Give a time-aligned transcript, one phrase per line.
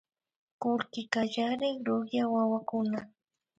[0.61, 2.99] Kullki kallarik rurya wawakuna